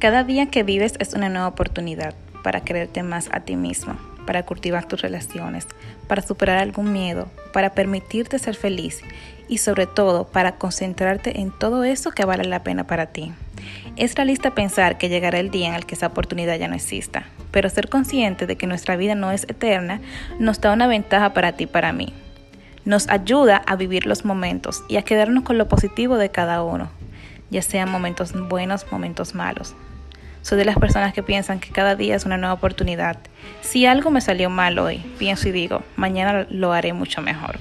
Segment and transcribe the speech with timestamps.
[0.00, 4.46] Cada día que vives es una nueva oportunidad para quererte más a ti mismo, para
[4.46, 5.66] cultivar tus relaciones,
[6.08, 9.02] para superar algún miedo, para permitirte ser feliz
[9.46, 13.34] y sobre todo para concentrarte en todo eso que vale la pena para ti.
[13.96, 17.26] Es realista pensar que llegará el día en el que esa oportunidad ya no exista,
[17.50, 20.00] pero ser consciente de que nuestra vida no es eterna
[20.38, 22.14] nos da una ventaja para ti y para mí.
[22.86, 26.88] Nos ayuda a vivir los momentos y a quedarnos con lo positivo de cada uno,
[27.50, 29.74] ya sean momentos buenos, momentos malos.
[30.42, 33.18] Soy de las personas que piensan que cada día es una nueva oportunidad.
[33.60, 37.58] Si algo me salió mal hoy, pienso y digo, mañana lo haré mucho mejor.